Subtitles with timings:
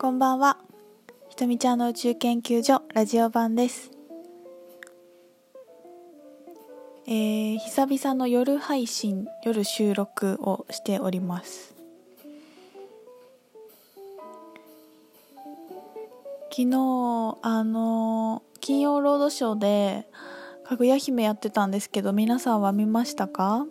[0.00, 0.58] こんばんは。
[1.28, 3.90] ひとみちゃんの宇宙研究所ラジオ版です。
[7.08, 11.74] えー、久々の夜配信、夜収録をしております。
[16.50, 20.06] 昨日、あのー金曜ロードショーで、
[20.62, 23.66] かぐや姫やってたんですけど、皆さんは見ましたか？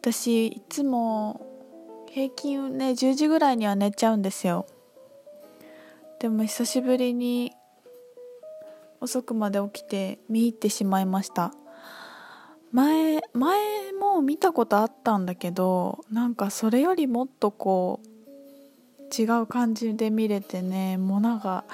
[0.00, 1.44] 私、いつも、
[2.16, 4.64] 平均ね10時ぐらいには寝ちゃうんですよ。
[6.18, 7.52] でも久しぶりに
[9.02, 11.52] 遅くまで起きて見入ってしまいました。
[12.72, 21.66] 前前も見たことあったんだけどなんかそれよりもっとこう違う感じで見れてねもうなんか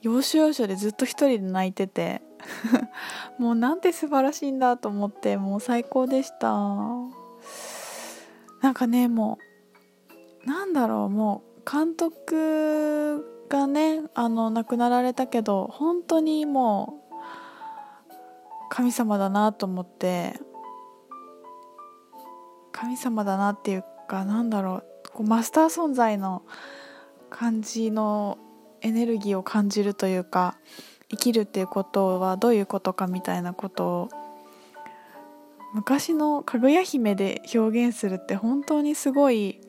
[0.00, 2.22] 要所要所でずっと一人で泣いてて。
[3.38, 6.48] もうなんて素晴らしいんだと思ってもう最高でした。
[8.62, 9.51] なんかねもう
[10.44, 17.12] なんだろうもう監督がねあの亡くなられたけど本当にもう
[18.70, 20.34] 神様だなと思って
[22.72, 26.42] 神様だなっていうかなんだろうこうマスター存在の
[27.30, 28.38] 感じの
[28.80, 30.56] エネルギーを感じるというか
[31.10, 34.08] 生きるっていうことはどういうことかみたいなことを
[35.74, 39.60] 昔のかぐや姫で表現するって本当にすごい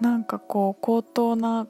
[0.00, 1.66] なんかこう高等な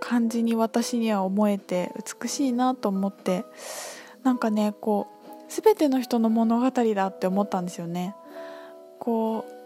[0.00, 3.44] 感じに私には思えて美しいなと思って
[4.22, 8.14] なんかねこう全ての人の物語だって思ったんですよね。
[8.98, 9.56] こう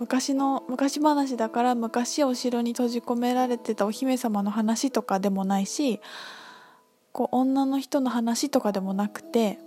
[0.00, 6.00] 昔の昔話だから昔お城に閉じ込められてたお姫様の話とかでもないし
[7.12, 9.58] こう女の人の話とかでもなくて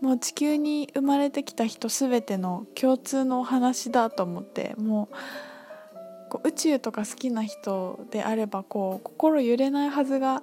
[0.00, 5.16] もう地球に生まれてきた人全ての共通のお話だと思ってもう
[6.30, 10.42] こう宇宙とか好きな人であればこう心揺れないはずが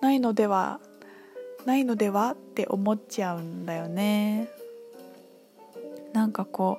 [0.00, 0.80] ないのでは
[1.64, 4.48] ないのではって思っちゃうんだよね。
[6.12, 6.78] なんかこ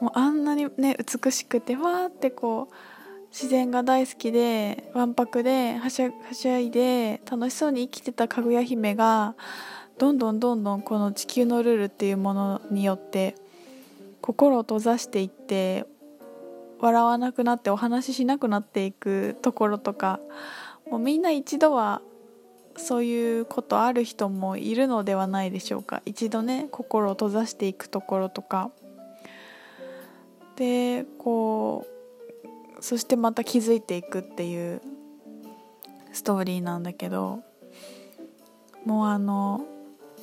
[0.00, 2.74] うもうあんなにね美しくてわーってこう
[3.30, 9.34] 自然が大好きでわんぱくではしゃはしゃいで楽しそうに生きてたかぐや姫が
[9.98, 13.34] どんどんどんどんこの地球のルールっていうものによって
[14.20, 15.86] 心を閉ざしていって
[16.80, 20.20] 笑わなくなってお話ししなくなっていくところとか
[20.90, 22.02] もうみんな一度は
[22.76, 26.02] そういうことある人もいるのではないでしょうか。
[26.06, 28.70] 一度ね心を閉ざしていくところとか。
[30.56, 31.86] でこ
[32.78, 34.82] うそしてまた気づいていくっていう
[36.12, 37.40] ストーリーなんだけど
[38.84, 39.64] もうあの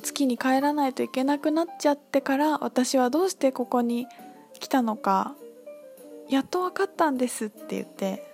[0.00, 4.06] 月に帰らないといけなくなっちゃってから私はどうしてここに
[4.58, 5.34] 来たのか
[6.28, 8.26] やっと分かったんですって言って。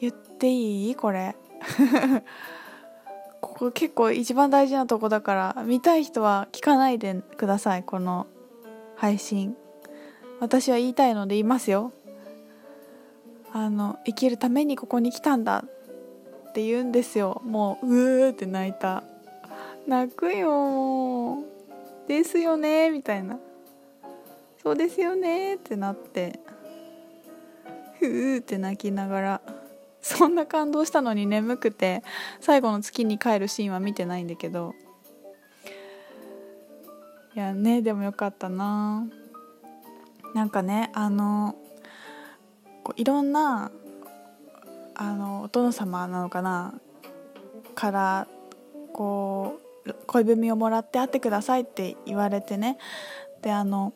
[0.00, 1.34] 言っていいこれ？
[3.40, 8.26] ここ結構一番大事なとこだから見たい人は聞かないでくださいこの
[8.96, 9.56] 配信。
[10.40, 11.92] 私は言いたいので言いますよ。
[13.52, 15.64] あの生きるためにここに来たんだ
[16.48, 17.40] って言うんですよ。
[17.44, 19.02] もううーって泣いた。
[19.86, 21.44] 泣くよ
[22.08, 23.38] ですよねみたいな。
[24.62, 26.40] そうですよねってなって。
[28.00, 29.40] ふーって泣きながら。
[30.02, 32.02] そんな感動したのに眠くて。
[32.40, 34.74] 最後の月に帰るシーンは見てないんだけど。
[37.34, 39.06] いやねでもよかったな。
[40.34, 41.54] なんかねあの
[42.82, 43.70] こういろんな
[44.94, 46.74] あのお殿様なのかな。
[47.74, 48.28] から
[48.92, 49.65] こう
[50.06, 52.78] 恋文をもらって会ってくださいって言われてね
[53.42, 53.92] であの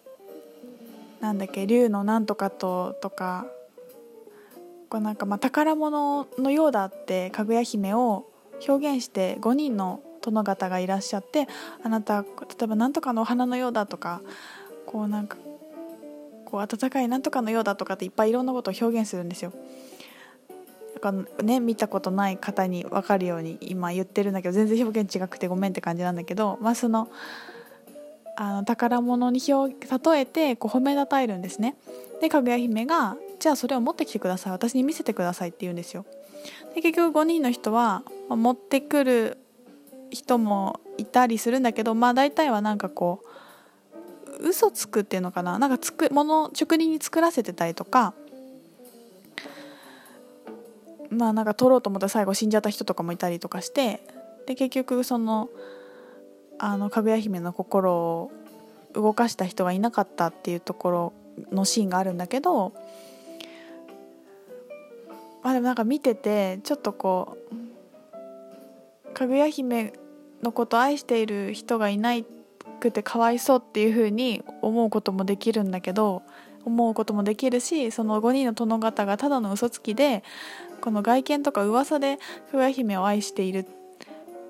[1.21, 3.47] なんだっけ竜のなんとかととか
[4.89, 8.27] こうなんかまあ宝物のようだってかぐや姫を
[8.67, 11.47] 表現して5人の殿方がいらっしゃって
[11.83, 12.28] あなた例
[12.65, 14.21] えばなんとかのお花のようだとか
[14.87, 15.39] こうなんか
[16.45, 19.53] こう温かいなんとかのようだとかっていっぱいいろんなことを表現するんですよ。
[21.01, 21.13] か
[21.43, 27.09] ね見たことない方に分かるように今言ってるんだけど全然表現違くてごめんって感じなんだけどまあその
[28.37, 29.75] あの宝物に表
[30.13, 31.77] 例えてこう褒めたたえるんですね。
[32.21, 36.05] でかぐや姫がじゃあそれを持ってきてください私に見せてくださいって言うんですよ。
[36.75, 39.39] で結局5人の人は、持ってくる
[40.11, 43.23] 人もいたりするんだけどまあ大体はなんかこ
[44.41, 48.15] う嘘つくっていうのかななんかつくもの職人に作らせてたりとか
[51.10, 54.01] まあなんか取ろうと思ったら最後死んじゃった人とかもいたりとかして
[54.47, 55.51] で結局その
[56.59, 58.33] あのかぐや姫の心を
[58.92, 61.12] 動かした人がいなかったっていうところ
[61.53, 62.72] のシーンがあるんだけど
[65.42, 67.39] まあでもなんか見ててちょっとこ
[69.10, 69.92] うかぐや姫
[70.42, 72.15] のこと愛している人がいな
[72.80, 76.22] くてかわいそうっていう風に思うこともできるんだけど
[76.65, 80.22] 思うこともできるしその5人の殿方がただの嘘つきで
[80.80, 82.18] この外見とか噂で
[82.51, 83.66] かぐや姫を愛している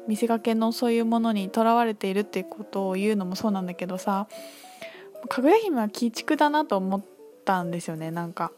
[0.09, 4.27] 見せかけのそういうものにとらわれているっていうことを言うのもそうなんだけどさ
[5.29, 7.03] かぐや姫は鬼畜だなと思っ
[7.45, 8.53] たんですよねなんか。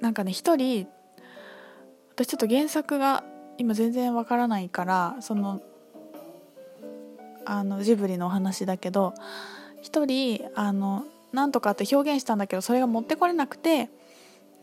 [0.00, 0.86] なんかね一人
[2.14, 3.24] 私ちょっと原作が
[3.58, 5.60] 今全然わからないからその
[7.44, 9.14] あのジブリのお話だけど
[9.82, 13.90] 一人あのなんとかって表現したんだけどそれが持ってこれなくて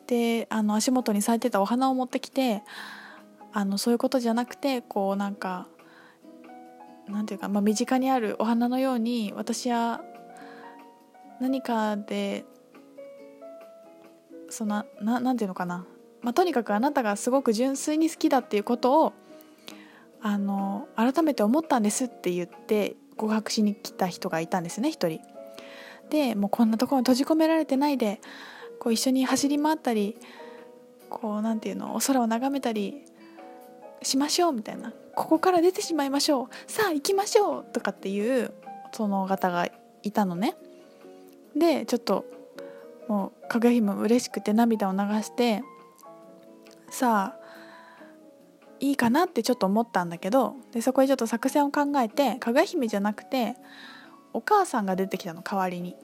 [0.08, 2.64] であの足元に咲いてたお花を持ってきて
[3.54, 5.68] あのそういうことじゃなくてこうなんか
[7.08, 10.02] なんていうか、まあ、身近にあるお花のように私は
[11.40, 12.46] 何かで
[14.50, 15.86] そのななんていうのかな、
[16.22, 19.14] まあ、とにかくあなたがすごく純粋に好きだっていうことを
[20.22, 25.22] あの改めて思ったんですって言って告白しに来た人がいたんですね一人。
[26.10, 28.22] でもうこんなところに閉じ込められてないで
[28.80, 30.18] こう一緒に走り回ったり
[31.10, 33.02] こうなんていうのお空を眺めたり
[34.04, 38.54] しましょうみたいなここから出てしまいましょうさあ行きましょうとかっていう
[38.92, 39.68] その方が
[40.04, 40.56] いたのね。
[41.56, 42.26] でちょっと
[43.08, 45.64] もうかぐや姫も嬉しくて涙を流して
[46.90, 47.45] さあ
[48.80, 53.56] いいかなってちょっと思ったんだけどでそこでちょっと作戦を考えてかぐや姫じゃなくて
[54.34, 55.96] お母さんが出てきたの代わりに。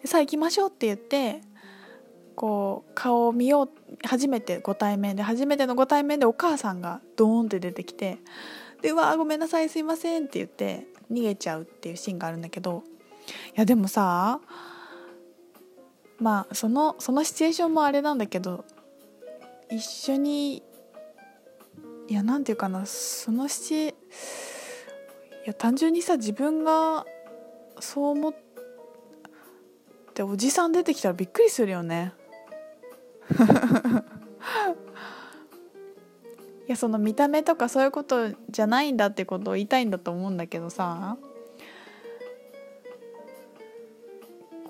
[0.00, 1.40] でさあ行きましょうって言って
[2.34, 3.68] こう顔を見よう
[4.04, 8.18] 初めてご対面で初めてのご対面でお母さんがドーンって出てきて
[8.80, 12.82] で「うわごめんなさいすいません」って言って逃げちゃうっていうシーンがあるんだけど
[13.54, 14.40] いやでもさ
[16.18, 18.64] まあそのそのシチュエーションもあれなんだけど
[19.70, 20.62] 一緒に
[22.08, 23.94] いや何て言うかなそのシチい
[25.46, 27.06] や単純にさ自分が
[27.80, 28.34] そう思っ
[30.14, 32.12] ておじさん出てきたらびっくりするよね
[36.66, 41.16] いやその見た目とかそういうことじゃないんだってことを言いたいんだと思うんだけどさ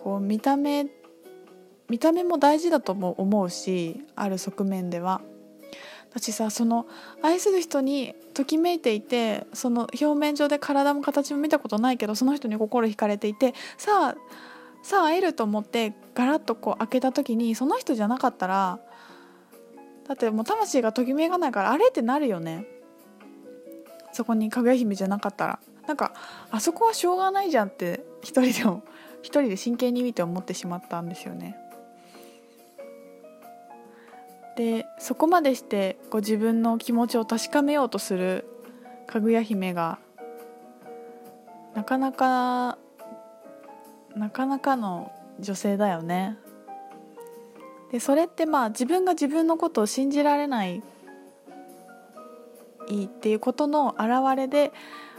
[0.03, 0.87] こう見た目
[1.89, 5.21] 見た目も大事だとも思うしある側面では。
[6.15, 6.87] 私さその
[7.23, 14.17] 愛する人にときめいていてその表面上で体も形も見たことないけどその人に心惹かれていてさあ
[14.83, 18.81] さあ会えると思ってガラッとこう開けた時にその人じゃなかったら
[20.07, 22.67] だってもう魂がときめかないからあれってなるよね。
[24.13, 25.59] そこにかぐや姫じゃなかったら。
[25.87, 26.13] なんか
[26.51, 28.85] あそこはしょうがないじゃんって一人でも
[29.23, 31.57] 一人で真剣に見て思ってしまったんですよね。
[34.57, 38.45] でそこまでしてこ自分の気持ちを確かめようとする
[39.07, 39.99] かぐや姫が
[41.75, 42.79] なかなか
[44.15, 45.11] なかなかの
[45.41, 46.37] 女性だよね。
[47.91, 50.83] でそれってまあ自分が自分のことを信じられない
[52.89, 54.73] いいっていうことの表れで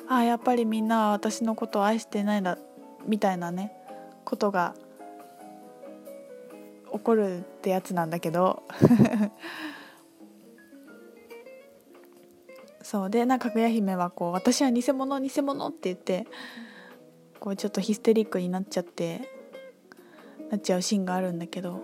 [0.08, 2.58] ああやっぱりみんなは私のことを愛してないんだ
[3.06, 3.72] みたいなね
[4.26, 4.74] ことが
[6.94, 8.64] 起こるってやつなんだけど。
[12.82, 16.28] そうでなんかかぐや姫はこう私は偽物偽物って言って
[17.40, 19.22] こうちょっとヒステリックになっちゃって
[20.52, 21.80] なっちゃうシーンがあるんだけど、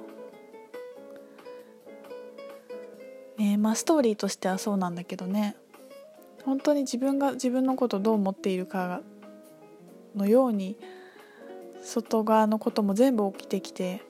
[3.37, 5.55] ねまあ、ストーリーとしてはそうなんだけどね。
[6.45, 9.01] 本当に自分が自分のことどう思っているか
[10.15, 10.77] のように
[11.81, 14.01] 外側のことも全部起きてきて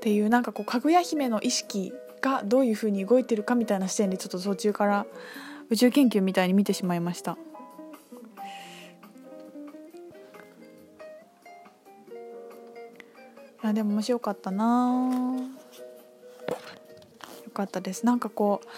[0.00, 1.92] っていうなんかこうかぐや姫の意識
[2.22, 5.06] がどういうふうに動いてるかみたいな視点でちょっと途中から
[5.68, 7.36] 宇宙研究みたいに見てしまいました。
[13.62, 15.36] いやでも面白かったな
[17.44, 18.68] よかったですなんかこう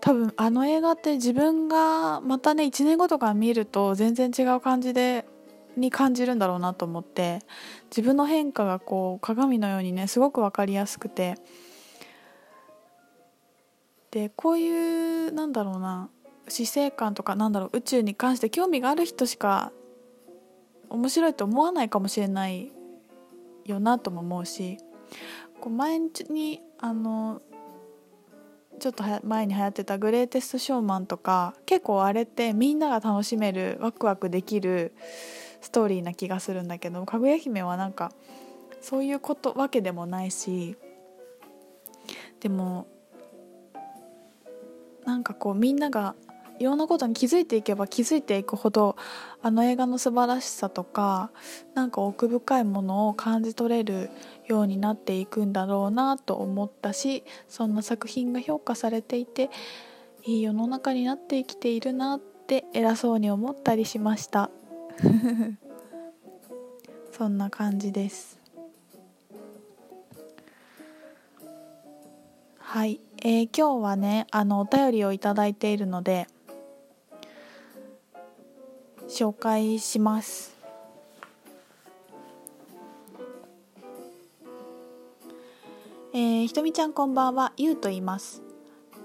[0.00, 5.26] 多分あの映画って自分がまたね1年後とか見ると全然違う感じで
[5.76, 7.40] に感じるんだろうなと思って
[7.90, 11.36] 自分の変化がこう鏡のようにねすごく分かりやすくて。
[14.10, 16.10] でこういうなんだろうな
[16.48, 19.72] 死生観とかなんだろう宇宙に関して興味がある人しか
[20.88, 22.72] 面白いと思わないかもしれない
[23.64, 24.78] よなとも思うし
[25.60, 27.40] こう前にあの
[28.80, 34.94] ちょっと前に流行ってた「グレーテスト・ショーマン」とか結構あれってみんなが楽しめるワクワクできる
[35.60, 38.12] ストーリーな気がするんだけどかぐや姫はなんか
[38.80, 40.76] そういうことわけでもないし
[42.40, 42.86] でも
[45.04, 46.14] なんかこうみんなが
[46.58, 48.96] いろんなことに気づいていけば気づいていくほど
[49.42, 51.30] あの映画の素晴らしさとか
[51.74, 54.10] なんか奥深いものを感じ取れる
[54.46, 59.48] ようになっていくんだろうなと思ったしそんな作品が評価されていて
[60.24, 64.50] いい世の中になって生きているなって偉そうに思ったりしました。
[67.12, 68.38] そんな感じです。
[72.58, 76.28] はい、えー、今日はねあのお便りをいただいているので
[79.08, 80.54] 紹介します。
[86.12, 87.52] えー、ひとみちゃんこんばんは。
[87.56, 88.49] ゆうと言います。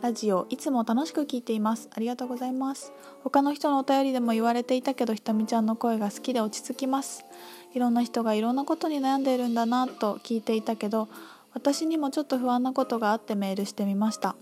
[0.01, 1.89] ラジオいつも楽しく聞いています。
[1.95, 2.93] ありがとうございます。
[3.23, 7.25] 他の人のお便りでも言われていたけどひとみちゃんの声が好きで落ち着きます。
[7.73, 11.09] いろんな人がいろんなことに悩んでいるんだなと聞いていたけど
[11.53, 14.35] 私にもちょっと不安なことがあってメールしてみました。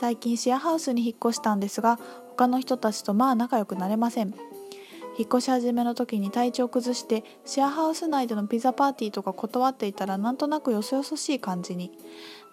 [0.00, 1.98] 最近シェアハウスに引っ越したんですが
[2.30, 4.34] 他の人たちとまあ仲良くなれません。
[5.18, 11.90] 引っ越し始めの時に体調崩してシェアハウス内でのピザパーティーとか断っていたらなんとなくよそよそしい感じに。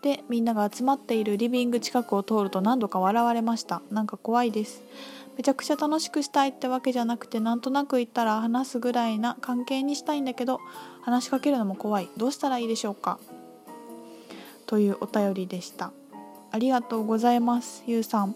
[0.04, 3.82] でみんなが集まっているリビング近くを通ると何度か笑われました。
[3.90, 4.84] なんか怖いです。
[5.38, 10.60] めちゃくちゃ楽しくしたいってわけじゃなくてなんとなく言ったら話すぐらいな関係にしたいんだけど
[11.02, 12.10] 話しかけるのも怖い。
[12.18, 13.18] どうしたらいいでしょうか。
[14.68, 15.92] というお便りでした。
[16.52, 18.36] ありがとうございますゆうさん。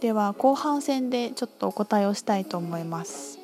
[0.00, 3.39] では後半戦でちょっとお答えをしたいと思います。